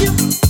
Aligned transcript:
you. 0.00 0.45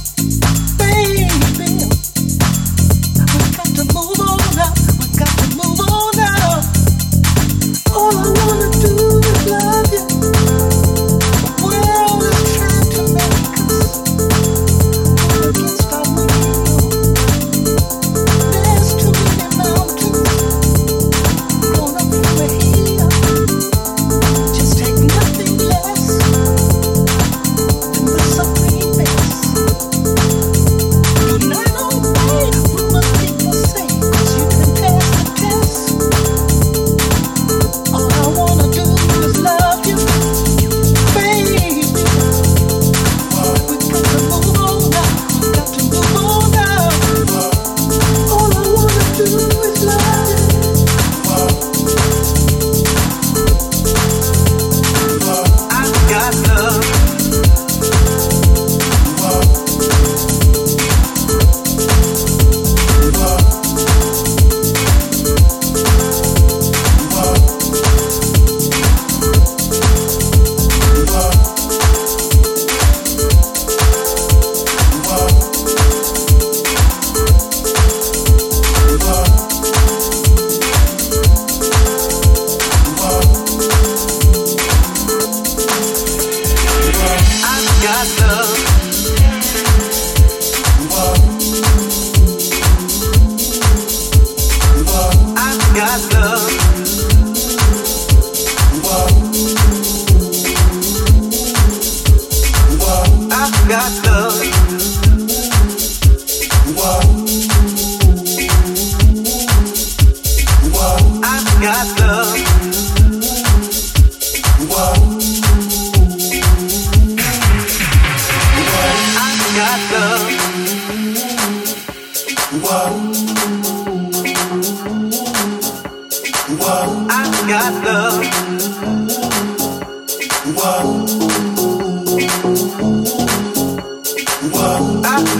Dancing 126.49 127.51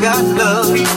got 0.03 0.37
dancing. 0.37 0.96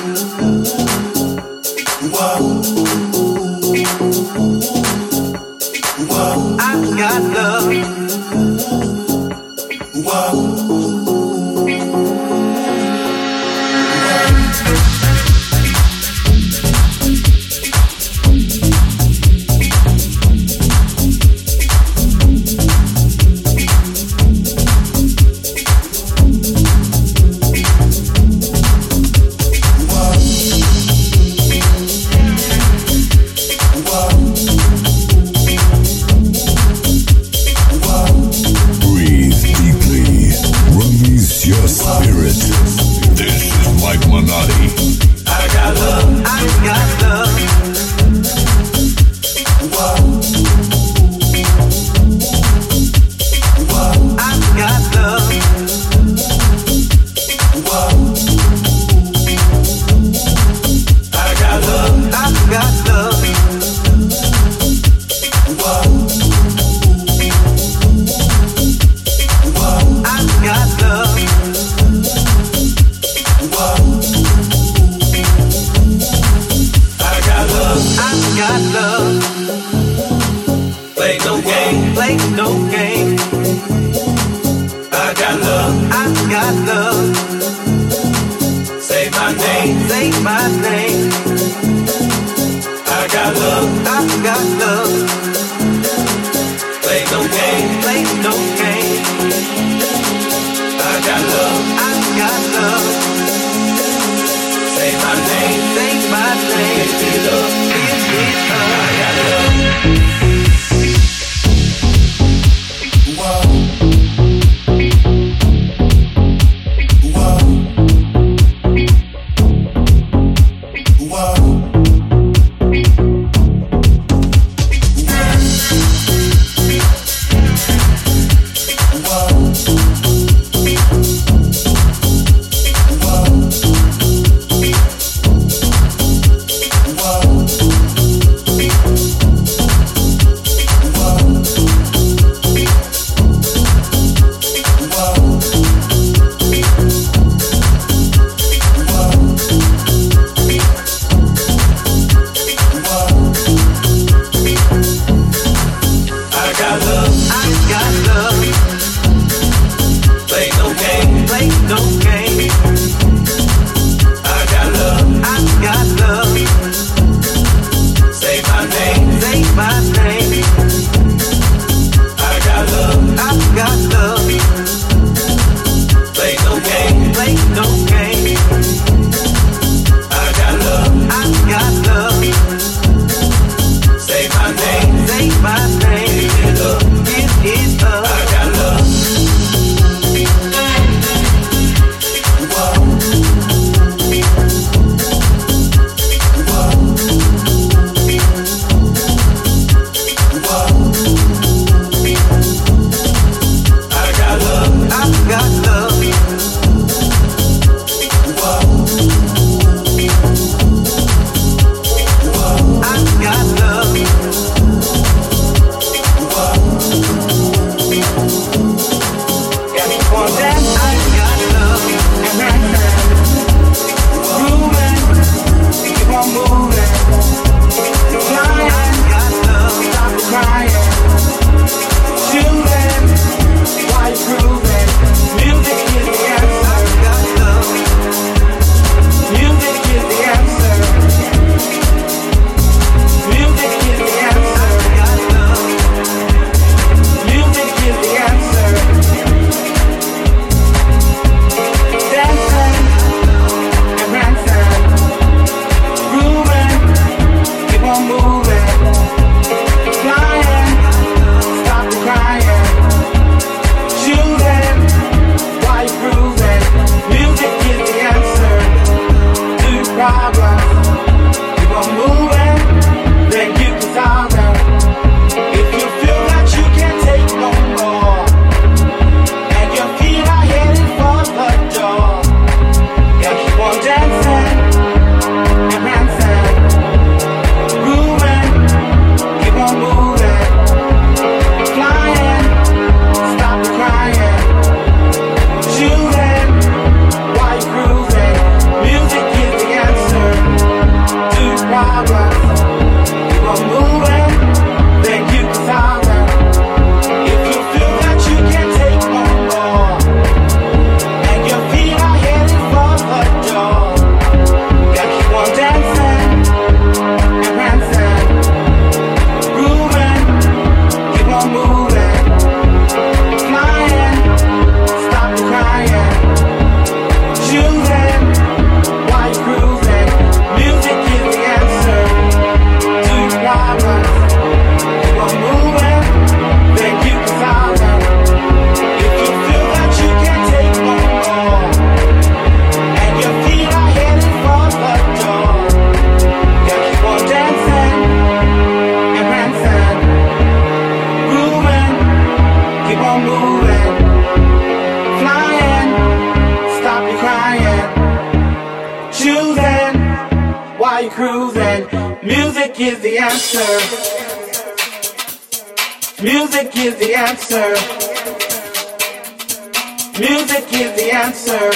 Music 370.19 370.66
is 370.73 370.92
the 370.97 371.11
answer. 371.14 371.69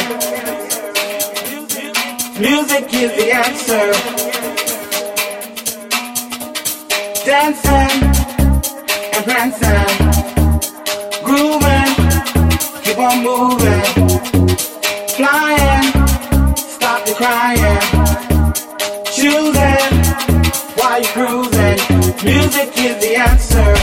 Music 2.42 2.94
is 2.94 3.12
the 3.16 3.32
answer. 3.32 3.86
Dancing 7.24 8.04
and 9.14 9.24
prancing, 9.24 9.92
grooving, 11.24 11.94
keep 12.84 13.00
on 13.00 13.24
moving, 13.24 14.10
flying, 15.16 15.88
stop 16.58 17.06
the 17.06 17.14
crying, 17.16 17.82
choosing 19.16 19.94
while 20.76 21.00
you're 21.00 21.14
cruising. 21.16 21.80
Music 22.26 22.70
is 22.76 22.96
the 23.00 23.16
answer 23.16 23.74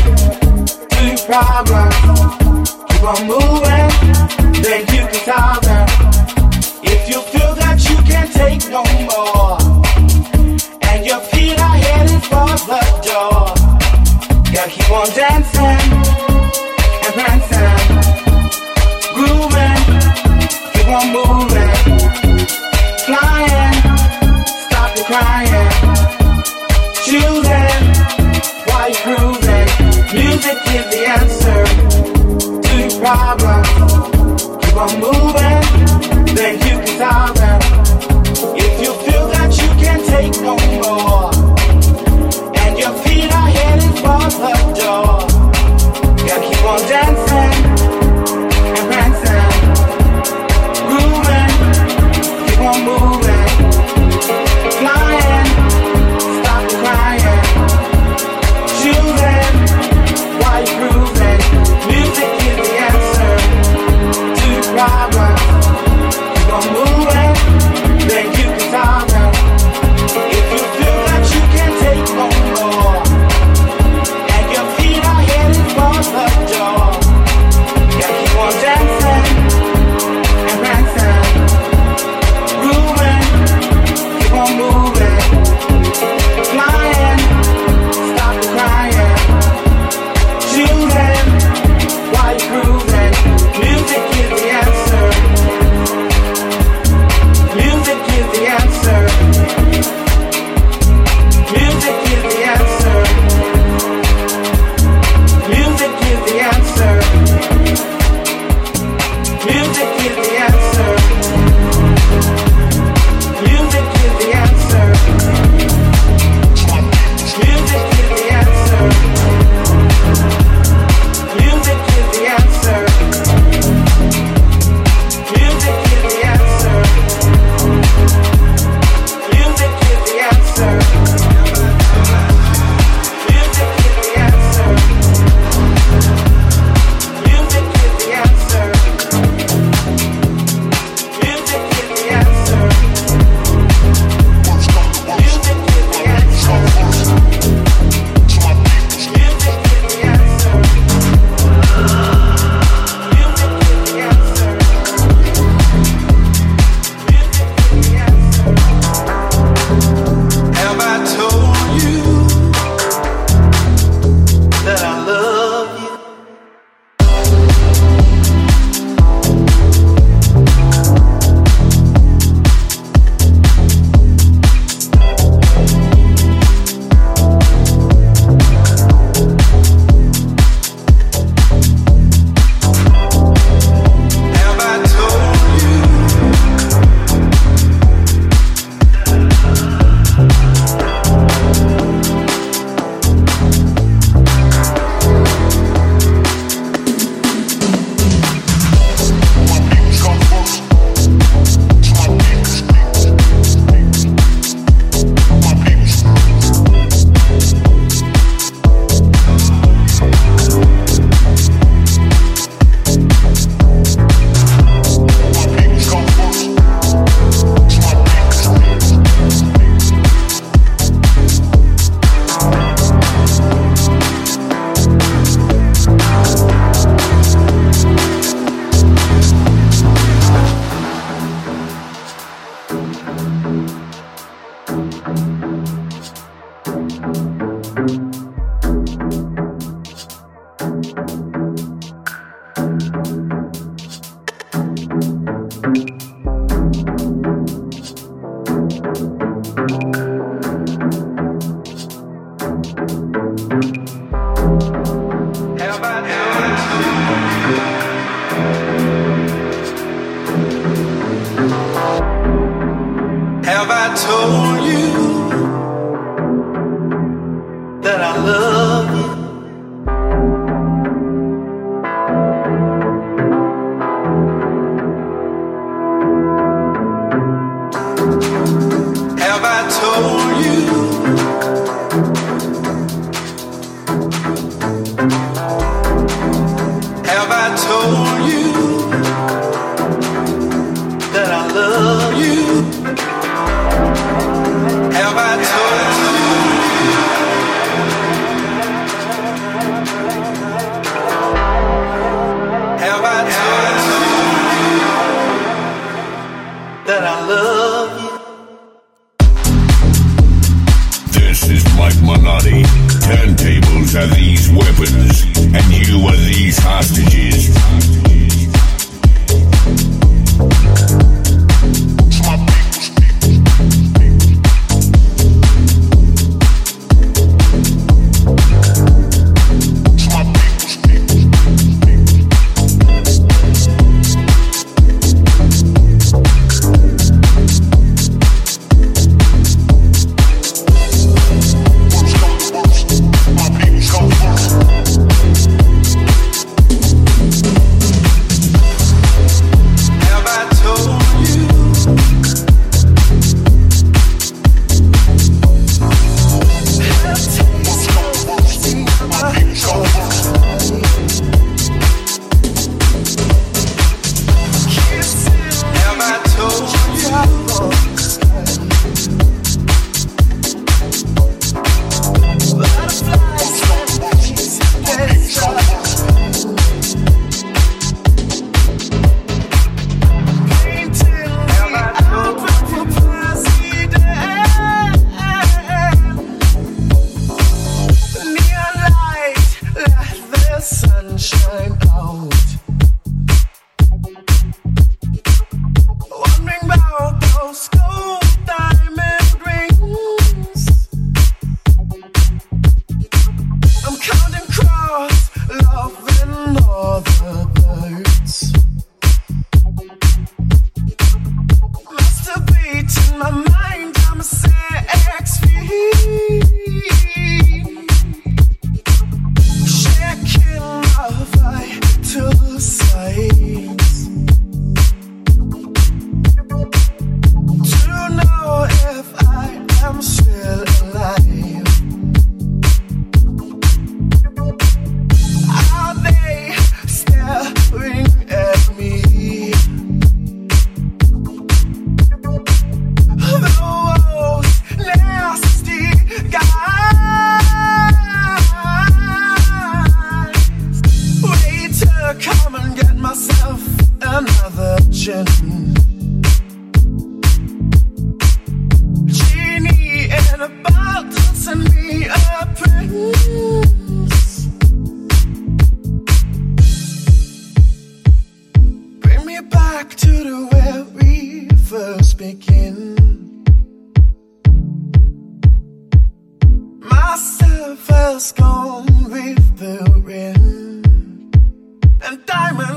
to 0.90 1.06
your 1.06 1.18
problems. 1.24 2.70
Keep 2.90 3.04
on 3.04 3.26
moving. 3.26 3.79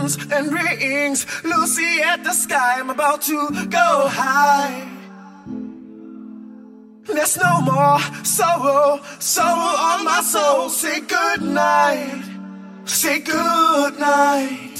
diamonds 0.03 0.17
and 0.31 0.53
rings. 0.53 1.25
Lucy 1.43 2.01
at 2.01 2.23
the 2.23 2.33
sky, 2.33 2.79
I'm 2.79 2.89
about 2.89 3.21
to 3.23 3.65
go 3.69 4.07
high. 4.09 4.89
There's 7.05 7.37
no 7.37 7.61
more 7.61 7.99
sorrow, 8.23 8.99
sorrow 9.19 9.77
on 9.91 10.05
my 10.05 10.21
soul. 10.21 10.69
Say 10.69 11.01
goodnight, 11.01 12.23
say 12.85 13.19
goodnight, 13.19 14.77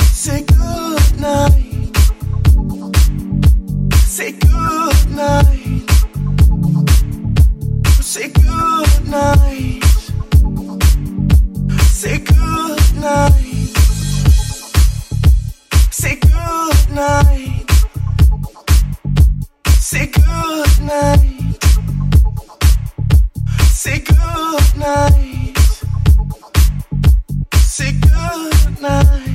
say 0.00 0.42
goodnight, 0.42 1.96
say 4.04 4.32
goodnight, 4.32 5.90
say 8.02 8.28
goodnight, 8.28 9.84
say 11.92 12.18
goodnight. 12.18 12.35
Say. 13.06 13.70
Say 15.92 16.16
good 16.16 16.90
night. 16.90 17.70
Say 19.68 20.06
good 24.00 24.76
night. 24.76 25.56
Say 27.54 27.92
good 27.92 28.80
night. 28.80 29.25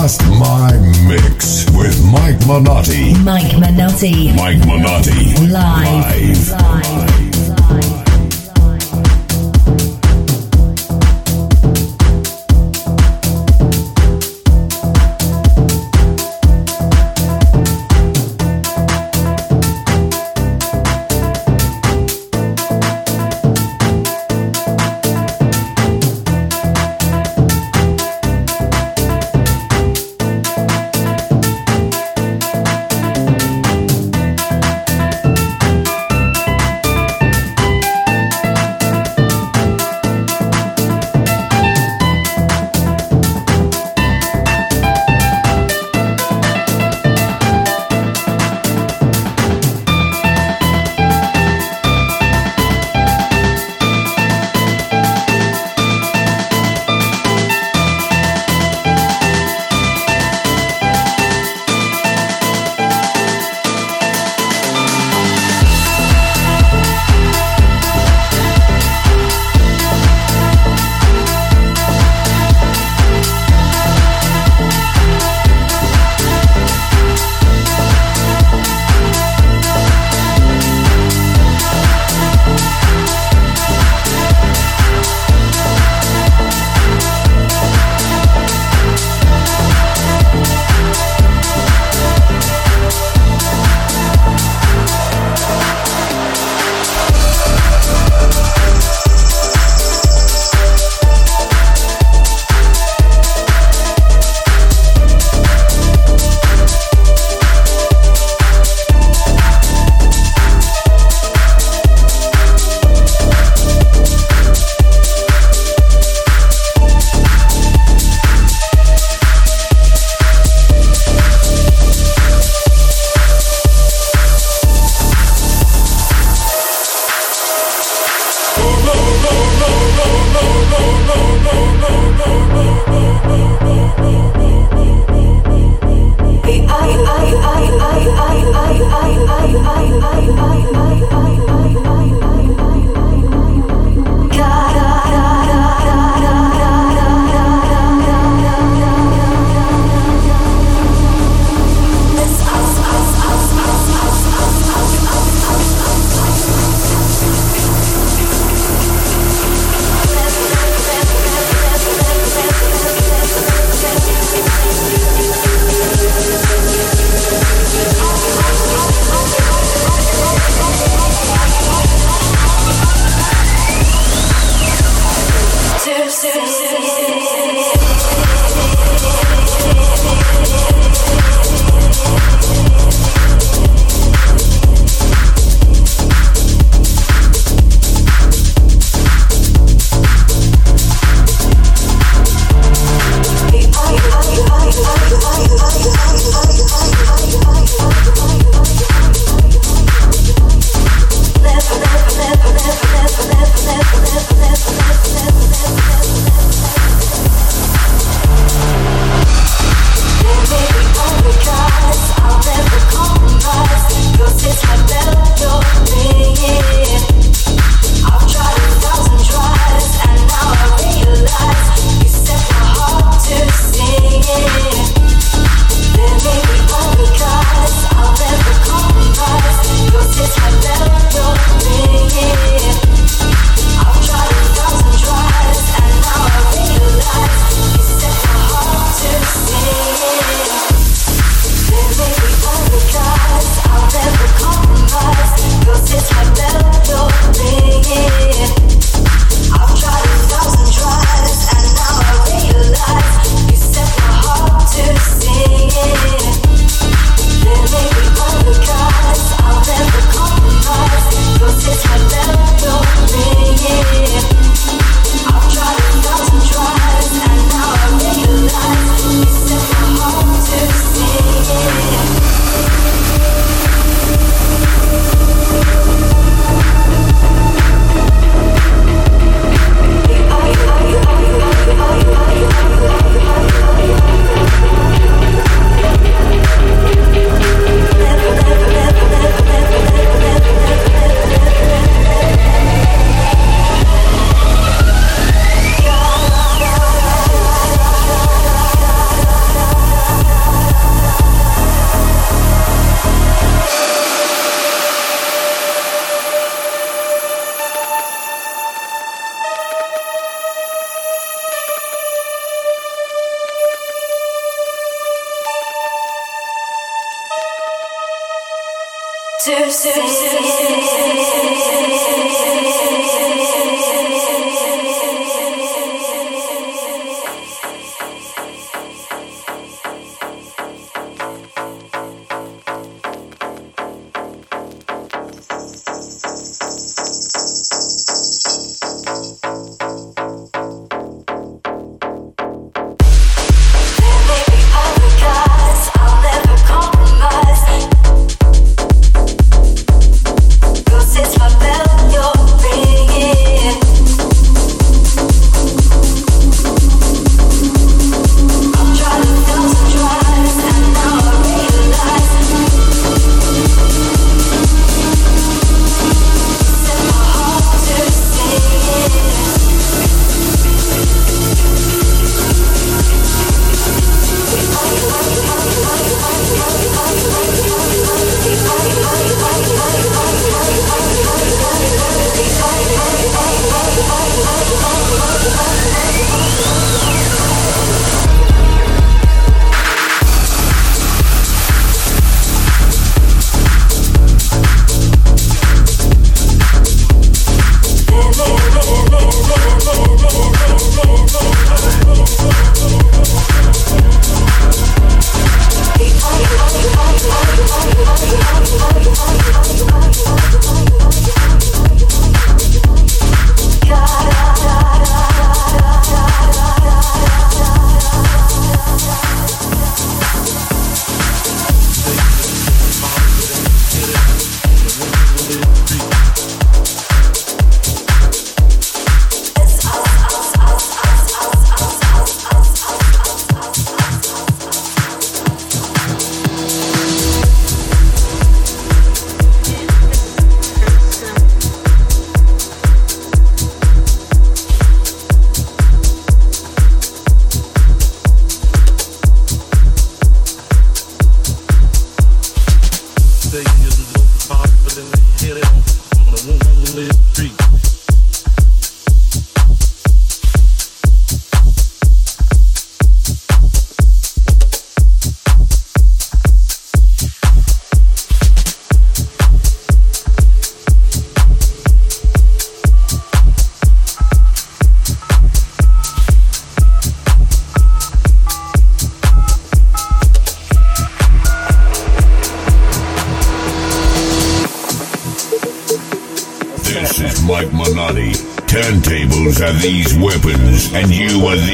Trust 0.00 0.22
My 0.30 0.72
Mix 1.06 1.66
with 1.76 2.02
Mike 2.10 2.38
Manotti. 2.48 3.22
Mike 3.22 3.52
Manotti. 3.52 4.34
Mike 4.34 4.56
Manotti. 4.60 5.50
Live. 5.52 6.50
Live. 6.52 7.39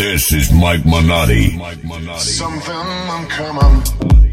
This 0.00 0.32
is 0.32 0.50
Mike 0.50 0.86
Minotti. 0.86 1.58
Something 2.16 2.74
uncommon. 2.74 3.84
Something 3.84 4.29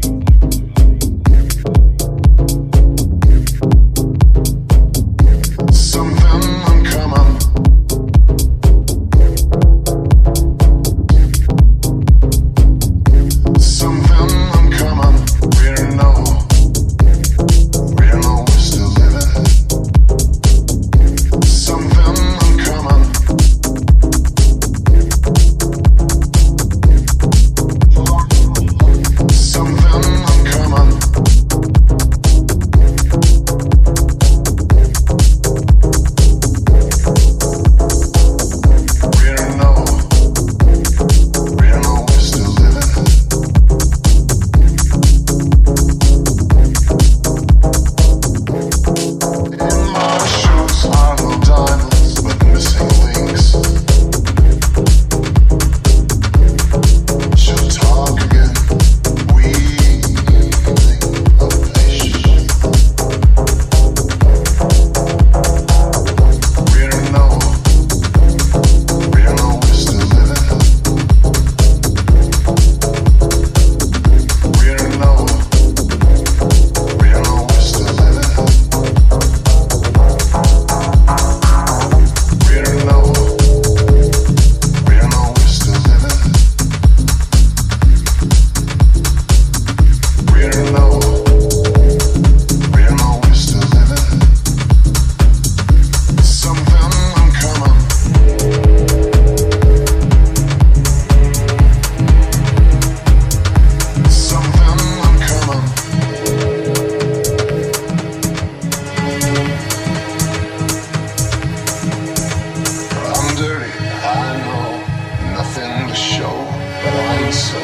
know 116.28 116.44
that 116.82 116.94
I 116.94 117.24
ain't 117.24 117.34
so 117.34 117.60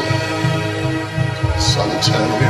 solitary. 1.58 2.43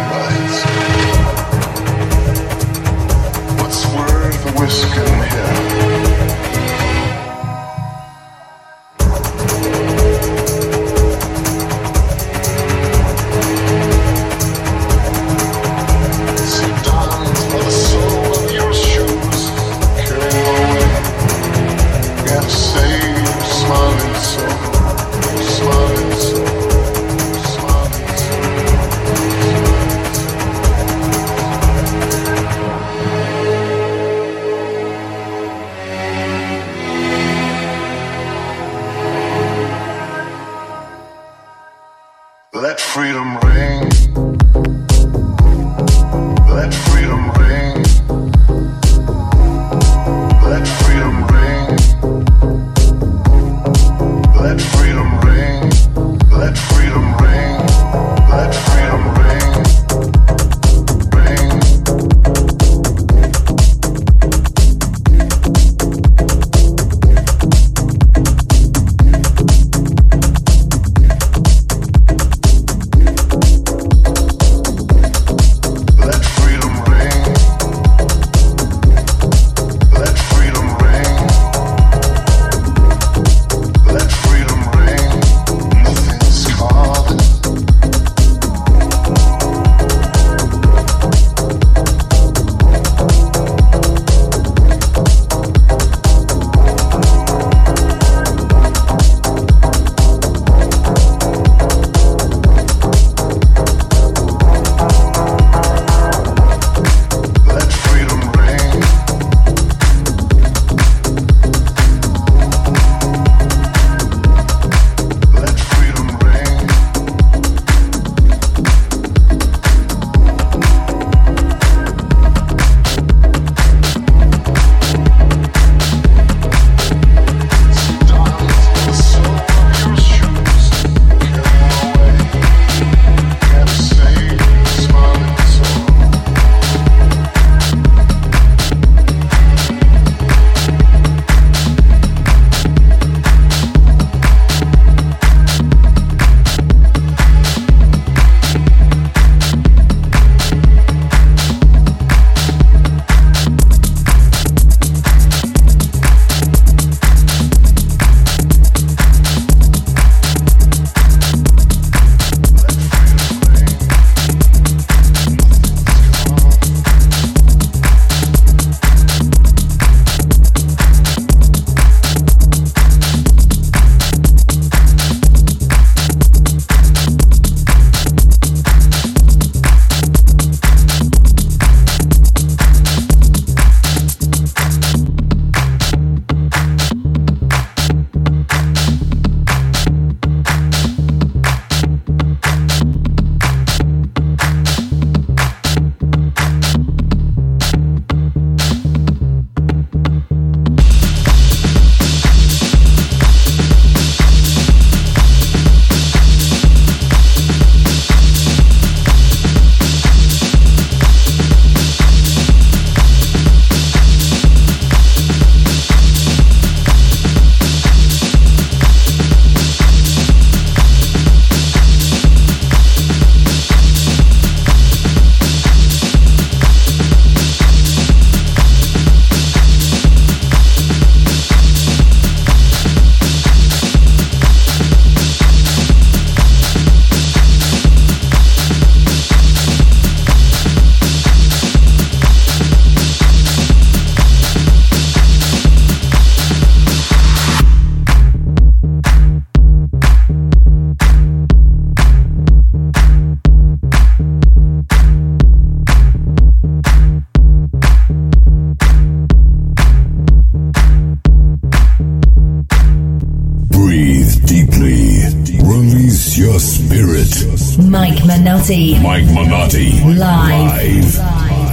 Mike 268.25 268.41
Manotti. 268.41 269.03
Mike 269.03 269.27
Manotti. 269.27 270.03
Live. 270.16 271.12
Trust 271.12 271.63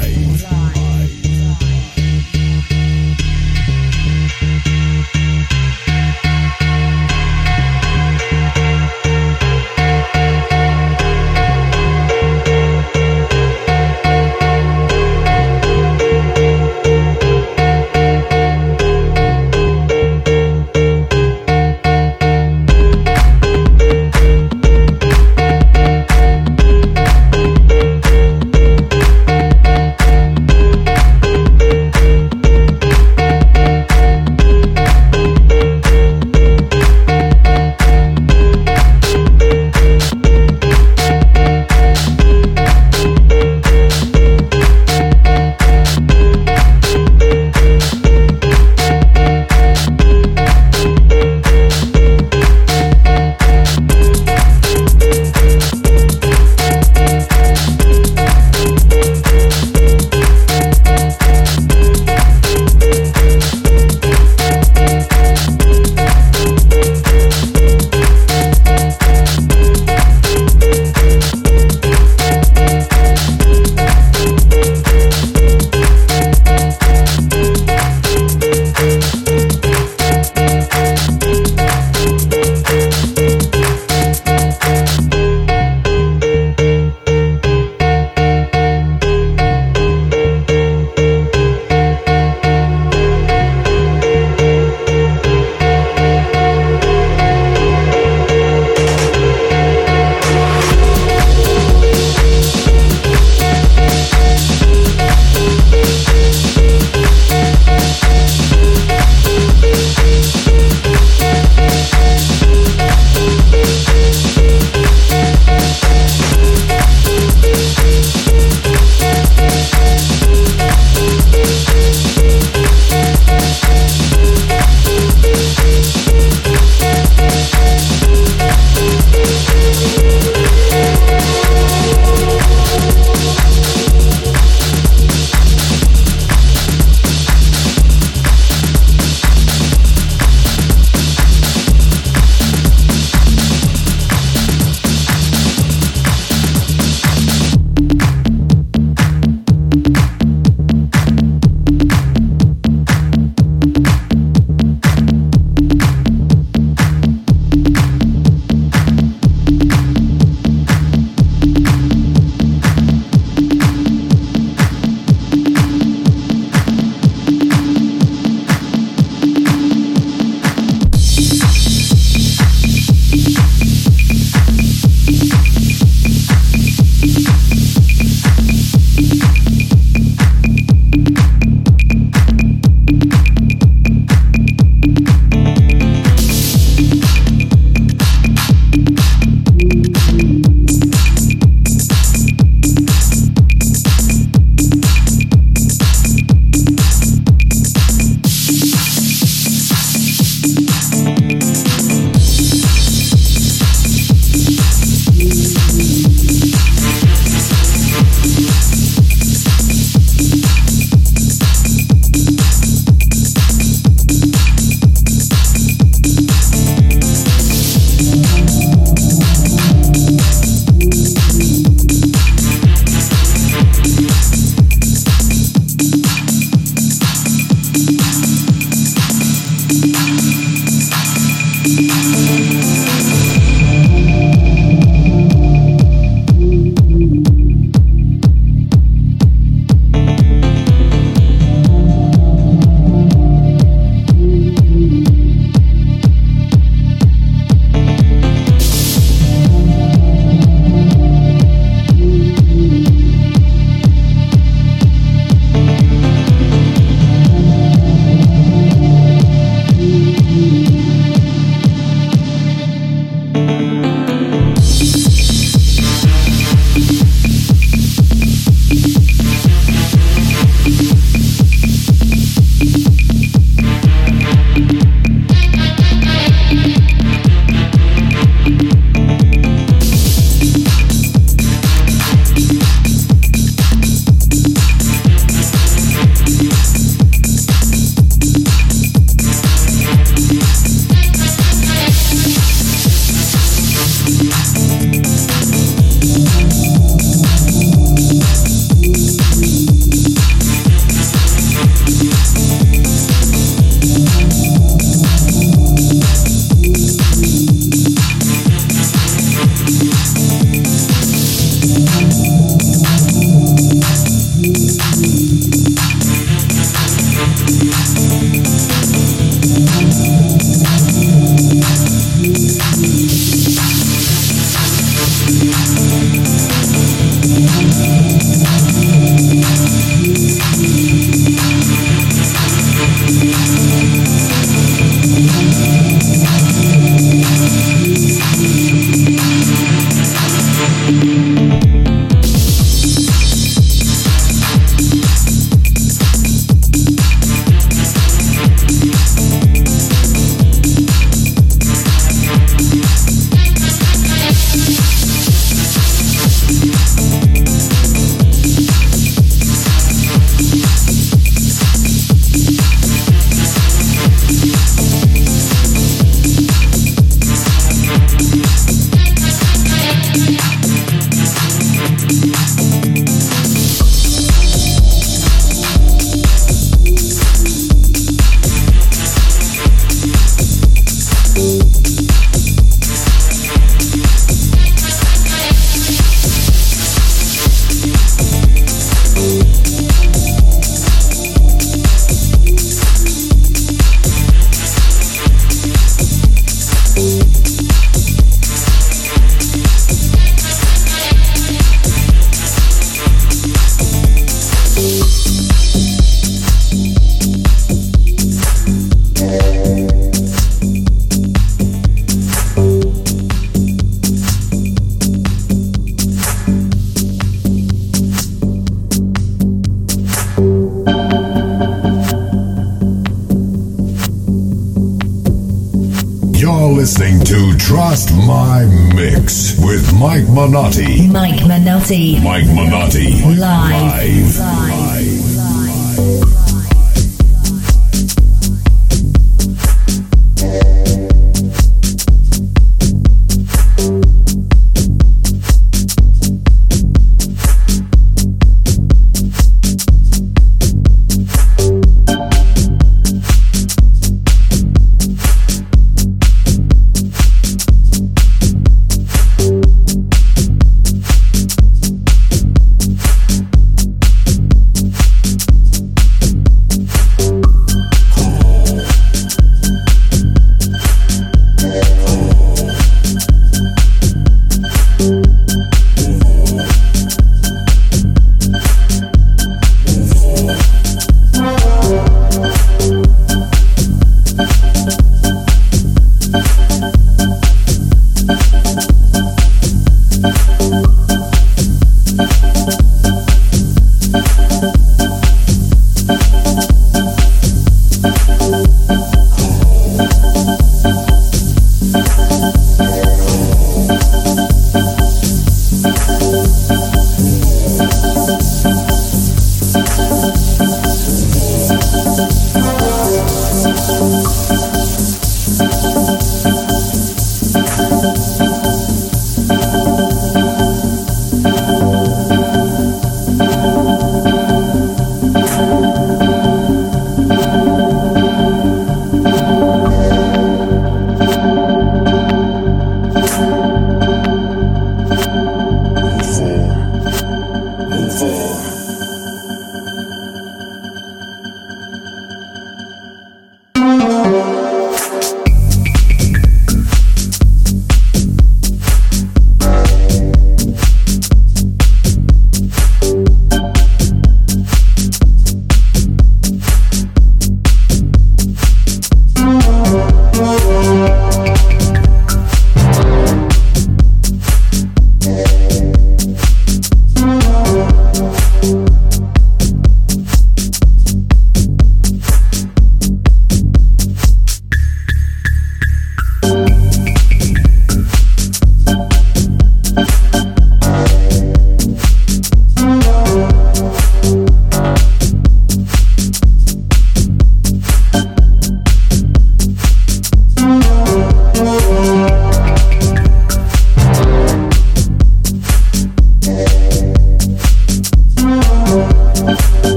Mike 430.42 430.50
Minotti. 430.50 431.08
Mike 431.08 431.46
Minotti. 431.46 432.20
Mike 432.20 432.48
Minotti. 432.48 433.24
Live. 433.36 434.40
Live. 434.40 435.31